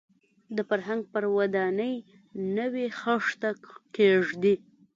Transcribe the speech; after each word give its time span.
د 0.55 0.57
فرهنګ 0.69 1.01
پر 1.13 1.23
ودانۍ 1.37 1.95
نوې 2.57 2.87
خښته 2.99 3.49
کېږدي. 3.95 4.55